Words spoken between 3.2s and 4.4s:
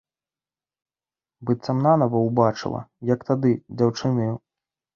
тады, дзяўчынаю.